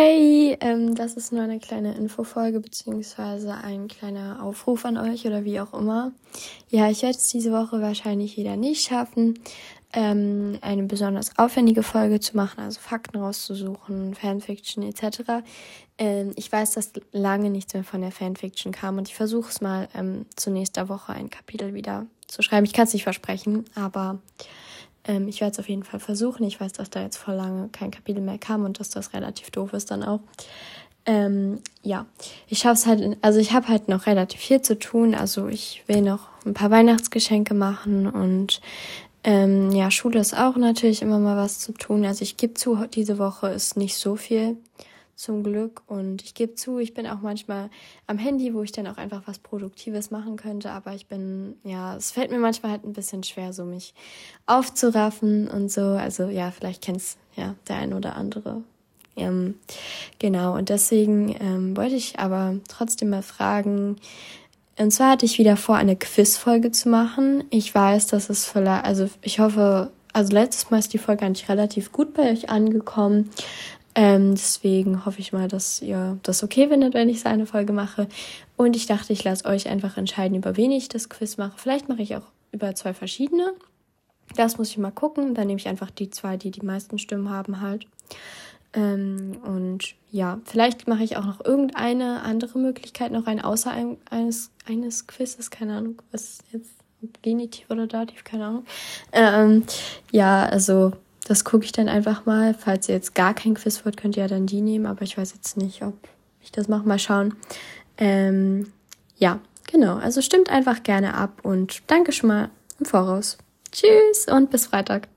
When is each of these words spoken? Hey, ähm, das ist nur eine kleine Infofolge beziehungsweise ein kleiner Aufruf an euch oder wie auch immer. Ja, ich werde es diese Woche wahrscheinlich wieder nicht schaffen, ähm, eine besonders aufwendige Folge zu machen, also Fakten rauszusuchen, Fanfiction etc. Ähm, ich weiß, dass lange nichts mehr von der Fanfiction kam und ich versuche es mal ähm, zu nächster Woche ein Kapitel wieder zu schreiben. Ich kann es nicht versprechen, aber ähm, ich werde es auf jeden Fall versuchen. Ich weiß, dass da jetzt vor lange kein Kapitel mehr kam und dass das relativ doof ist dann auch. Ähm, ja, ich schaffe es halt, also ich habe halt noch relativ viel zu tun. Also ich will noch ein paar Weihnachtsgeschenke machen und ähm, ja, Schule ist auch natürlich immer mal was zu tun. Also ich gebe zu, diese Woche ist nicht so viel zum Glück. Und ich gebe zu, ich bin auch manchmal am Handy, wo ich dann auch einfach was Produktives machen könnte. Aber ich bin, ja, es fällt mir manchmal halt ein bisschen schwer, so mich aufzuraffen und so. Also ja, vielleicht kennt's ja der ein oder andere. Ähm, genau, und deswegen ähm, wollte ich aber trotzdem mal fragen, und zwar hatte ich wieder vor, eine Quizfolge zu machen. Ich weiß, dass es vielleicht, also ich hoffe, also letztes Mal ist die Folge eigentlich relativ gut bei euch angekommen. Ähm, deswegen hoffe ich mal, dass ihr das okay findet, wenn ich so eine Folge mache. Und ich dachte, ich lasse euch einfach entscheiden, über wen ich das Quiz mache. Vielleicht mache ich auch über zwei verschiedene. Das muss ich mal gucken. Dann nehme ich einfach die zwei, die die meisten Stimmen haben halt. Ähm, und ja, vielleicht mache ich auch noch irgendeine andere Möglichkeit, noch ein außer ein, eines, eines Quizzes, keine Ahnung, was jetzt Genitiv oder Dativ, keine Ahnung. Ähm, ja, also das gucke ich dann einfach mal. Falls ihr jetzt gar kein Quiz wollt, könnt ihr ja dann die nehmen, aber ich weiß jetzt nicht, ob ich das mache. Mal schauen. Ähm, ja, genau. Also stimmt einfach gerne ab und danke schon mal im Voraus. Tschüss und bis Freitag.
Hey, 0.00 0.56
ähm, 0.60 0.94
das 0.94 1.14
ist 1.14 1.32
nur 1.32 1.42
eine 1.42 1.58
kleine 1.58 1.96
Infofolge 1.96 2.60
beziehungsweise 2.60 3.52
ein 3.52 3.88
kleiner 3.88 4.40
Aufruf 4.44 4.84
an 4.84 4.96
euch 4.96 5.26
oder 5.26 5.44
wie 5.44 5.58
auch 5.58 5.74
immer. 5.74 6.12
Ja, 6.68 6.88
ich 6.88 7.02
werde 7.02 7.18
es 7.18 7.26
diese 7.26 7.50
Woche 7.50 7.82
wahrscheinlich 7.82 8.36
wieder 8.36 8.54
nicht 8.54 8.86
schaffen, 8.86 9.40
ähm, 9.92 10.58
eine 10.60 10.84
besonders 10.84 11.36
aufwendige 11.36 11.82
Folge 11.82 12.20
zu 12.20 12.36
machen, 12.36 12.60
also 12.60 12.78
Fakten 12.78 13.16
rauszusuchen, 13.16 14.14
Fanfiction 14.14 14.84
etc. 14.84 15.42
Ähm, 15.98 16.30
ich 16.36 16.52
weiß, 16.52 16.74
dass 16.74 16.92
lange 17.10 17.50
nichts 17.50 17.74
mehr 17.74 17.82
von 17.82 18.00
der 18.00 18.12
Fanfiction 18.12 18.70
kam 18.70 18.98
und 18.98 19.08
ich 19.08 19.16
versuche 19.16 19.50
es 19.50 19.60
mal 19.60 19.88
ähm, 19.96 20.26
zu 20.36 20.52
nächster 20.52 20.88
Woche 20.88 21.12
ein 21.12 21.28
Kapitel 21.28 21.74
wieder 21.74 22.06
zu 22.28 22.42
schreiben. 22.42 22.66
Ich 22.66 22.72
kann 22.72 22.86
es 22.86 22.92
nicht 22.92 23.02
versprechen, 23.02 23.64
aber 23.74 24.20
ähm, 25.08 25.26
ich 25.26 25.40
werde 25.40 25.52
es 25.52 25.58
auf 25.58 25.68
jeden 25.68 25.82
Fall 25.82 25.98
versuchen. 25.98 26.44
Ich 26.44 26.60
weiß, 26.60 26.72
dass 26.74 26.90
da 26.90 27.02
jetzt 27.02 27.16
vor 27.16 27.34
lange 27.34 27.68
kein 27.70 27.90
Kapitel 27.90 28.20
mehr 28.20 28.38
kam 28.38 28.64
und 28.64 28.78
dass 28.78 28.90
das 28.90 29.12
relativ 29.12 29.50
doof 29.50 29.72
ist 29.72 29.90
dann 29.90 30.04
auch. 30.04 30.20
Ähm, 31.06 31.60
ja, 31.82 32.06
ich 32.46 32.58
schaffe 32.58 32.74
es 32.74 32.86
halt, 32.86 33.16
also 33.22 33.40
ich 33.40 33.52
habe 33.52 33.68
halt 33.68 33.88
noch 33.88 34.06
relativ 34.06 34.40
viel 34.40 34.62
zu 34.62 34.78
tun. 34.78 35.14
Also 35.14 35.48
ich 35.48 35.82
will 35.86 36.02
noch 36.02 36.28
ein 36.44 36.54
paar 36.54 36.70
Weihnachtsgeschenke 36.70 37.54
machen 37.54 38.06
und 38.06 38.60
ähm, 39.24 39.72
ja, 39.72 39.90
Schule 39.90 40.20
ist 40.20 40.36
auch 40.36 40.56
natürlich 40.56 41.02
immer 41.02 41.18
mal 41.18 41.36
was 41.36 41.58
zu 41.58 41.72
tun. 41.72 42.04
Also 42.04 42.22
ich 42.22 42.36
gebe 42.36 42.54
zu, 42.54 42.86
diese 42.86 43.18
Woche 43.18 43.48
ist 43.48 43.76
nicht 43.76 43.96
so 43.96 44.16
viel 44.16 44.56
zum 45.18 45.42
Glück. 45.42 45.82
Und 45.88 46.22
ich 46.22 46.34
gebe 46.34 46.54
zu, 46.54 46.78
ich 46.78 46.94
bin 46.94 47.06
auch 47.06 47.20
manchmal 47.20 47.70
am 48.06 48.18
Handy, 48.18 48.54
wo 48.54 48.62
ich 48.62 48.70
dann 48.70 48.86
auch 48.86 48.96
einfach 48.96 49.22
was 49.26 49.40
Produktives 49.40 50.12
machen 50.12 50.36
könnte. 50.36 50.70
Aber 50.70 50.94
ich 50.94 51.06
bin, 51.06 51.56
ja, 51.64 51.96
es 51.96 52.12
fällt 52.12 52.30
mir 52.30 52.38
manchmal 52.38 52.72
halt 52.72 52.84
ein 52.84 52.92
bisschen 52.92 53.24
schwer, 53.24 53.52
so 53.52 53.64
mich 53.64 53.94
aufzuraffen 54.46 55.48
und 55.48 55.72
so. 55.72 55.82
Also 55.82 56.28
ja, 56.28 56.52
vielleicht 56.52 56.82
kennt's 56.82 57.18
ja 57.34 57.56
der 57.66 57.76
ein 57.76 57.94
oder 57.94 58.14
andere. 58.14 58.62
Ähm, 59.16 59.56
genau, 60.20 60.54
und 60.54 60.68
deswegen 60.68 61.34
ähm, 61.40 61.76
wollte 61.76 61.96
ich 61.96 62.20
aber 62.20 62.54
trotzdem 62.68 63.10
mal 63.10 63.22
fragen, 63.22 63.96
und 64.78 64.92
zwar 64.92 65.10
hatte 65.10 65.26
ich 65.26 65.40
wieder 65.40 65.56
vor, 65.56 65.74
eine 65.74 65.96
Quizfolge 65.96 66.70
zu 66.70 66.88
machen. 66.88 67.42
Ich 67.50 67.74
weiß, 67.74 68.06
dass 68.06 68.30
es 68.30 68.44
vielleicht, 68.44 68.84
also 68.84 69.08
ich 69.22 69.40
hoffe, 69.40 69.90
also 70.12 70.32
letztes 70.32 70.70
Mal 70.70 70.78
ist 70.78 70.92
die 70.92 70.98
Folge 70.98 71.26
eigentlich 71.26 71.48
relativ 71.48 71.90
gut 71.90 72.14
bei 72.14 72.30
euch 72.30 72.48
angekommen. 72.48 73.30
Ähm, 73.98 74.36
deswegen 74.36 75.04
hoffe 75.04 75.18
ich 75.18 75.32
mal, 75.32 75.48
dass 75.48 75.82
ihr 75.82 76.18
das 76.22 76.44
okay 76.44 76.68
findet, 76.68 76.94
wenn 76.94 77.08
ich 77.08 77.18
so 77.20 77.28
eine 77.28 77.46
Folge 77.46 77.72
mache. 77.72 78.06
Und 78.56 78.76
ich 78.76 78.86
dachte, 78.86 79.12
ich 79.12 79.24
lasse 79.24 79.44
euch 79.44 79.68
einfach 79.68 79.96
entscheiden, 79.96 80.38
über 80.38 80.56
wen 80.56 80.70
ich 80.70 80.88
das 80.88 81.08
Quiz 81.08 81.36
mache. 81.36 81.54
Vielleicht 81.56 81.88
mache 81.88 82.02
ich 82.02 82.14
auch 82.14 82.22
über 82.52 82.76
zwei 82.76 82.94
verschiedene. 82.94 83.54
Das 84.36 84.56
muss 84.56 84.70
ich 84.70 84.78
mal 84.78 84.92
gucken. 84.92 85.34
Dann 85.34 85.48
nehme 85.48 85.58
ich 85.58 85.66
einfach 85.66 85.90
die 85.90 86.10
zwei, 86.10 86.36
die 86.36 86.52
die 86.52 86.64
meisten 86.64 87.00
Stimmen 87.00 87.28
haben 87.28 87.60
halt. 87.60 87.88
Ähm, 88.72 89.38
und 89.42 89.96
ja, 90.12 90.38
vielleicht 90.44 90.86
mache 90.86 91.02
ich 91.02 91.16
auch 91.16 91.24
noch 91.24 91.44
irgendeine 91.44 92.22
andere 92.22 92.56
Möglichkeit, 92.60 93.10
noch 93.10 93.26
ein 93.26 93.40
außer 93.40 93.72
ein, 93.72 93.96
eines, 94.10 94.52
eines 94.64 95.08
Quizzes, 95.08 95.50
keine 95.50 95.76
Ahnung, 95.76 96.00
was 96.12 96.38
jetzt 96.52 96.70
Genitiv 97.22 97.68
oder 97.68 97.88
Dativ, 97.88 98.22
keine 98.22 98.46
Ahnung. 98.46 98.64
Ähm, 99.10 99.64
ja, 100.12 100.44
also 100.46 100.92
das 101.28 101.44
gucke 101.44 101.64
ich 101.64 101.72
dann 101.72 101.88
einfach 101.88 102.24
mal. 102.24 102.54
Falls 102.54 102.88
ihr 102.88 102.94
jetzt 102.94 103.14
gar 103.14 103.34
kein 103.34 103.54
Quiz 103.54 103.84
wollt, 103.84 103.98
könnt 103.98 104.16
ihr 104.16 104.22
ja 104.22 104.28
dann 104.28 104.46
die 104.46 104.62
nehmen, 104.62 104.86
aber 104.86 105.02
ich 105.02 105.18
weiß 105.18 105.34
jetzt 105.34 105.58
nicht, 105.58 105.82
ob 105.82 105.94
ich 106.40 106.50
das 106.50 106.68
mache. 106.68 106.88
Mal 106.88 106.98
schauen. 106.98 107.36
Ähm, 107.98 108.72
ja, 109.18 109.38
genau. 109.70 109.96
Also 109.96 110.22
stimmt 110.22 110.50
einfach 110.50 110.82
gerne 110.82 111.14
ab 111.14 111.40
und 111.42 111.82
danke 111.86 112.12
schon 112.12 112.28
mal 112.28 112.50
im 112.80 112.86
Voraus. 112.86 113.36
Tschüss 113.70 114.26
und 114.26 114.50
bis 114.50 114.66
Freitag. 114.66 115.08